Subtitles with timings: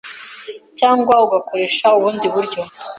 [0.79, 2.61] cyangwa ugakoresha ubundi buryo